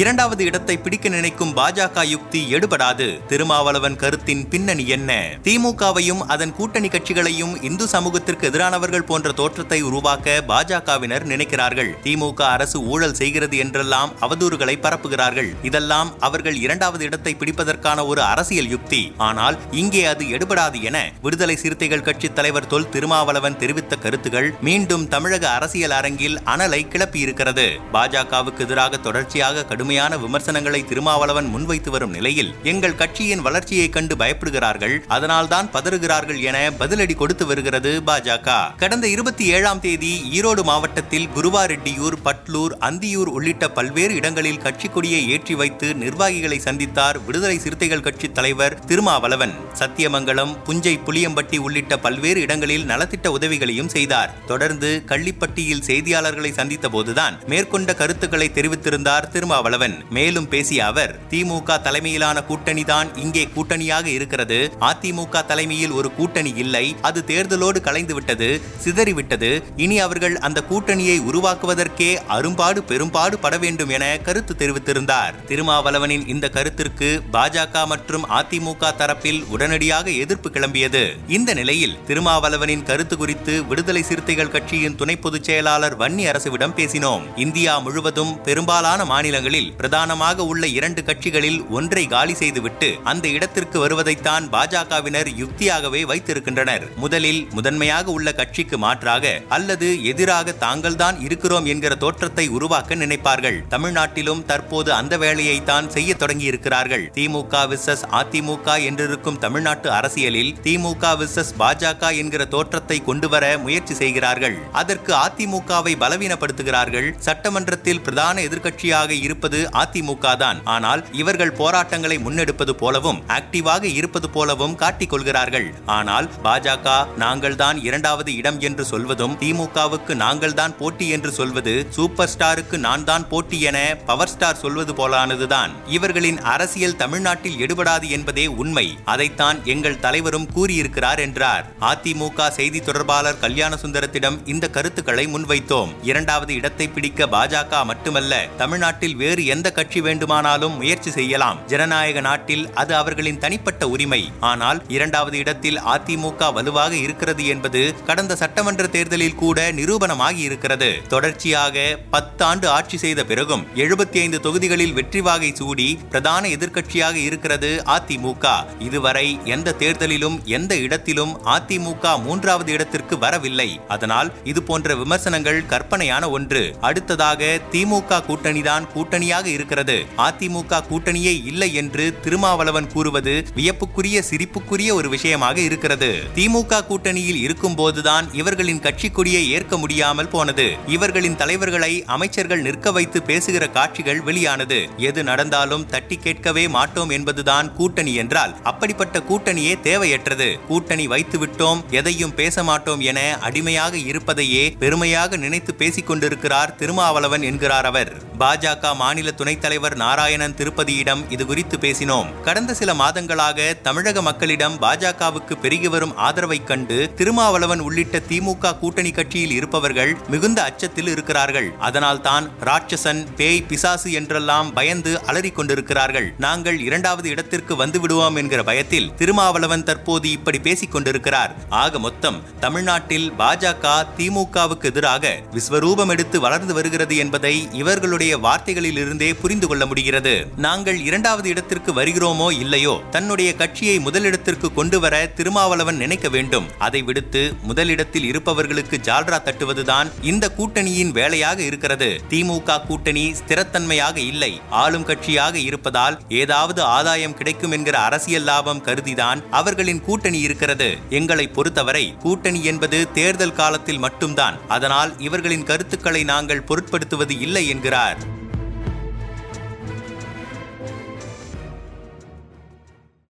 [0.00, 3.06] இரண்டாவது இடத்தை பிடிக்க நினைக்கும் பாஜக யுக்தி எடுபடாது.
[3.30, 5.10] திருமாவளவன் கருத்தின் பின்னணி என்ன?
[5.46, 11.90] திமுகவையும் அதன் கூட்டணி கட்சிகளையும் இந்து சமூகத்திற்கு எதிரானவர்கள் போன்ற தோற்றத்தை உருவாக்க பாஜகவினர் நினைக்கிறார்கள்.
[12.04, 15.50] திமுக அரசு ஊழல் செய்கிறது என்றெல்லாம் அவதூறுகளை பரப்புகிறார்கள்.
[15.62, 19.02] இதெல்லாம் அவர்கள் இரண்டாவது இடத்தை பிடிப்பதற்கான ஒரு அரசியல் யுக்தி.
[19.28, 25.50] ஆனால் இங்கே அது எடுபடாது என விடுதலை சிறுத்தைகள் கட்சி தலைவர் தொல் திருமாவளவன் தெரிவித்த கருத்துகள் மீண்டும் தமிழக
[25.50, 27.68] அரசியல் அரங்கில் அனலை கிளப்பியிருக்கிறது.
[27.92, 34.94] பாஜகவுக்கு எதிராக தொடர்ச்சியாக கடுமையான விமர்சனங்களை திருமாவளவன் முன்வைத்து வரும் நிலையில் எங்கள் கட்சியின் வளர்ச்சியை கண்டு பயப்படுகிறார்கள்.
[35.06, 38.48] அதனால்தான் பதறுகிறார்கள் என பதிலடி கொடுத்து வருகிறது பாஜக.
[38.82, 45.54] கடந்த இருபத்தி ஏழாம் தேதி ஈரோடு மாவட்டத்தில் குருவாரெட்டியூர் பட்லூர் அந்தியூர் உள்ளிட்ட பல்வேறு இடங்களில் கட்சி கொடியை ஏற்றி
[45.54, 49.56] வைத்து நிர்வாகிகளை சந்தித்தார் விடுதலை சிறுத்தைகள் கட்சி தலைவர் திருமாவளவன்.
[49.72, 54.32] சத்தியமங்கலம் புஞ்சை புளியம்பட்டி உள்ளிட்ட பல்வேறு இடங்களில் நலத்திட்ட உதவிகளையும் செய்தார்.
[54.46, 59.70] தொடர்ந்து கள்ளிப்பட்டியில் செய்தியாளர்களை சந்தித்த போதுதான் மேற்கொண்ட கருத்துக்களை தெரிவித்திருந்தார் திருமாவளவன்.
[60.10, 64.70] மேலும் பேசிய அவர் திமுக தலைமையிலான கூட்டணி தான் இங்கே கூட்டணியாக இருக்கிறது.
[64.80, 66.96] அதிமுக தலைமையில் ஒரு கூட்டணி இல்லை.
[67.02, 69.62] அது தேர்தலோடு கலைந்துவிட்டது சிதறிவிட்டது.
[69.76, 75.34] இனி அவர்கள் அந்த கூட்டணியை உருவாக்குவதற்கே அரும்பாடு பெரும்பாடு பட வேண்டும் என கருத்து தெரிவித்திருந்தார்.
[75.48, 81.04] திருமாவளவனின் இந்த கருத்திற்கு பாஜக மற்றும் அதிமுக தரப்பில் உடனடியாக எதிர்ப்பு கிளம்பியது.
[81.28, 87.22] இந்த நிலையில் திருமாவளவனின் கருத்து குறித்து விடுதலை சிறுத்தைகள் கட்சியின் துணை பொதுச் செயலாளர் வன்னி அரசுவிடம் பேசினோம்.
[87.36, 95.30] இந்தியா முழுவதும் பெரும்பாலான மாநிலங்களில் பிரதானமாக உள்ள இரண்டு கட்சிகளில் ஒன்றை காலி செய்துவிட்டு அந்த இடத்திற்கு வருவதைத்தான் பாஜகவினர்
[95.42, 96.84] யுக்தியாகவே வைத்திருக்கின்றனர்.
[96.96, 103.58] முதலில் முதன்மையாக உள்ள கட்சிக்கு மாற்றாக அல்லது எதிராக தாங்கள்தான் இருக்கிறோம் என்கிற தோற்றத்தை உருவாக்க நினைப்பார்கள்.
[103.74, 107.04] தமிழ்நாட்டிலும் தற்போது அந்த வேலையை தான் செய்ய தொடங்கியிருக்கிறார்கள்.
[107.18, 114.56] திமுக விசஸ் அதிமுக என்றிருக்கும் தமிழ்நாட்டு அரசியலில் திமுக விசஸ் பாஜக என்கிற தோற்றத்தை கொண்டுவர முயற்சி செய்கிறார்கள்.
[114.80, 117.08] அதற்கு அதிமுகவை பலவீனப்படுத்துகிறார்கள்.
[117.28, 119.51] சட்டமன்றத்தில் பிரதான எதிர்க்கட்சியாக இருப்பது
[119.82, 120.58] அதிமுக தான்.
[120.74, 125.68] ஆனால் இவர்கள் போராட்டங்களை முன்னெடுப்பது போலவும் ஆக்டிவாக இருப்பது போலவும் காட்டிக் கொள்கிறார்கள்.
[125.98, 132.32] ஆனால் பாஜக நாங்கள் தான் இரண்டாவது இடம் என்று சொல்வதும் திமுகவுக்கு நாங்கள் தான் போட்டி என்று சொல்வது சூப்பர்
[132.34, 133.78] ஸ்டாருக்கு நான் தான் போட்டி என
[134.10, 138.86] பவர் ஸ்டார் சொல்வது போலானதுதான் இவர்களின் அரசியல் தமிழ்நாட்டில் எடுபடாது என்பதே உண்மை.
[139.12, 141.64] அதைத்தான் எங்கள் தலைவரும் கூறியிருக்கிறார் என்றார்.
[141.90, 145.92] அதிமுக செய்தி தொடர்பாளர் கல்யாண சுந்தரத்திடம் இந்த கருத்துக்களை முன்வைத்தோம்.
[146.10, 151.66] இரண்டாவது இடத்தை பிடிக்க பாஜக மட்டுமல்ல தமிழ்நாட்டில் வேறு எந்த கட்சி வேண்டுமானாலும் முயற்சி செய்யலாம்.
[151.66, 154.32] ஜனநாயக நாட்டில் அது அவர்களின் தனிப்பட்ட உரிமை.
[154.40, 160.98] ஆனால் இரண்டாவது இடத்தில் அதிமுக வலுவாக இருக்கிறது என்பது கடந்த சட்டமன்ற தேர்தலில் கூட நிரூபணமாகி இருக்கிறது.
[161.08, 168.64] தொடர்ச்சியாக பத்தாண்டு ஆட்சி செய்த பிறகும் எழுபத்தி ஐந்து தொகுதிகளில் வெற்றி வாகை சூடி பிரதான எதிர்க்கட்சியாக இருக்கிறது அதிமுக.
[168.78, 173.80] இதுவரை எந்த தேர்தலிலும் எந்த இடத்திலும் அதிமுக மூன்றாவது இடத்திற்கு வரவில்லை.
[173.88, 176.76] அதனால் இது போன்ற விமர்சனங்கள் கற்பனையான ஒன்று.
[176.80, 180.04] அடுத்ததாக திமுக கூட்டணிதான் கூட்டணியாக இருக்கிறது.
[180.16, 186.18] அதிமுக கூட்டணியே இல்லை என்று திருமாவளவன் கூறுவது வியப்புக்குரிய சிரிப்புக்குரிய ஒரு விஷயமாக இருக்கிறது.
[186.34, 190.76] திமுக கூட்டணியில் இருக்கும் போதுதான் இவர்களின் கட்சி கொடியை ஏற்க முடியாமல் போனது.
[190.86, 194.88] இவர்களின் தலைவர்களை அமைச்சர்கள் நிற்க வைத்து பேசுகிற காட்சிகள் வெளியானது.
[194.96, 200.66] எது நடந்தாலும் தட்டி கேட்கவே மாட்டோம் என்பதுதான் கூட்டணி என்றால் அப்படிப்பட்ட கூட்டணியே தேவையற்றது.
[200.66, 207.84] கூட்டணி வைத்து விட்டோம் எதையும் பேச மாட்டோம் என அடிமையாக இருப்பதையே பெருமையாக நினைத்து பேசிக் கொண்டிருக்கிறார் திருமாவளவன் என்கிறார்
[207.84, 208.22] அவர்.
[208.38, 212.40] பாஜக மாநில துணைத் தலைவர் நாராயணன் திருப்பதியிடம் இது குறித்து பேசினோம்.
[212.42, 219.50] கடந்த சில மாதங்களாக தமிழக மக்களிடம் பாஜகவுக்கு பெருகி வரும் ஆதரவை கண்டு திருமாவளவன் உள்ளிட்ட திமுக கூட்டணி கட்சியில்
[219.50, 221.72] இருப்பவர்கள் மிகுந்த அச்சத்தில் இருக்கிறார்கள்.
[221.78, 226.34] அதனால் தான் ராட்சசன் பேய் பிசாசு என்றெல்லாம் பயந்து அலறிக் கொண்டிருக்கிறார்கள்.
[226.38, 231.54] நாங்கள் இரண்டாவது இடத்திற்கு வந்து விடுவோம் என்கிற பயத்தில் திருமாவளவன் தற்போது இப்படி பேசிக் கொண்டிருக்கிறார்.
[231.68, 239.66] ஆக மொத்தம் தமிழ்நாட்டில் பாஜக திமுகவுக்கு எதிராக விஸ்வரூபம் எடுத்து வளர்ந்து வருகிறது என்பதை இவர்களுடைய வார்த்தைகளில் இருந்தே புரிந்து
[239.68, 240.34] கொள்ள முடிகிறது.
[240.56, 246.66] நாங்கள் இரண்டாவது இடத்திற்கு வருகிறோமோ இல்லையோ தன்னுடைய கட்சியை முதலிடத்திற்கு கொண்டு வர திருமாவளவன் நினைக்க வேண்டும்.
[246.78, 252.08] அதை விடுத்து முதலிடத்தில் இருப்பவர்களுக்கு ஜால்ரா தட்டுவதுதான் இந்த கூட்டணியின் வேலையாக இருக்கிறது.
[252.30, 254.50] திமுக கூட்டணி ஸ்திரத்தன்மையாக இல்லை.
[254.82, 260.90] ஆளும் கட்சியாக இருப்பதால் ஏதாவது ஆதாயம் கிடைக்கும் என்கிற அரசியல் லாபம் கருதிதான் அவர்களின் கூட்டணி இருக்கிறது.
[261.08, 264.58] எங்களை பொறுத்தவரை கூட்டணி என்பது தேர்தல் காலத்தில் மட்டும்தான்.
[264.68, 268.31] அதனால் இவர்களின் கருத்துக்களை நாங்கள் பொருட்படுத்துவது இல்லை என்கிறார்.